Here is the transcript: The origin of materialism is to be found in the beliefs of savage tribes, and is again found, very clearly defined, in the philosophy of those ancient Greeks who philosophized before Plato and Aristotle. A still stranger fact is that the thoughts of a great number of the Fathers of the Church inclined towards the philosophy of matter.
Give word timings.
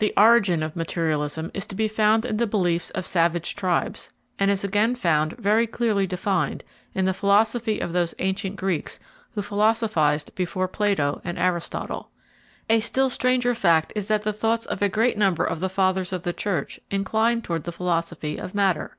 The 0.00 0.12
origin 0.18 0.62
of 0.62 0.76
materialism 0.76 1.50
is 1.54 1.64
to 1.64 1.74
be 1.74 1.88
found 1.88 2.26
in 2.26 2.36
the 2.36 2.46
beliefs 2.46 2.90
of 2.90 3.06
savage 3.06 3.56
tribes, 3.56 4.10
and 4.38 4.50
is 4.50 4.64
again 4.64 4.94
found, 4.94 5.32
very 5.38 5.66
clearly 5.66 6.06
defined, 6.06 6.62
in 6.94 7.06
the 7.06 7.14
philosophy 7.14 7.80
of 7.80 7.94
those 7.94 8.14
ancient 8.18 8.56
Greeks 8.56 9.00
who 9.34 9.40
philosophized 9.40 10.34
before 10.34 10.68
Plato 10.68 11.22
and 11.24 11.38
Aristotle. 11.38 12.10
A 12.68 12.80
still 12.80 13.08
stranger 13.08 13.54
fact 13.54 13.94
is 13.96 14.08
that 14.08 14.24
the 14.24 14.32
thoughts 14.34 14.66
of 14.66 14.82
a 14.82 14.90
great 14.90 15.16
number 15.16 15.46
of 15.46 15.60
the 15.60 15.70
Fathers 15.70 16.12
of 16.12 16.20
the 16.20 16.34
Church 16.34 16.78
inclined 16.90 17.42
towards 17.42 17.64
the 17.64 17.72
philosophy 17.72 18.36
of 18.36 18.54
matter. 18.54 18.98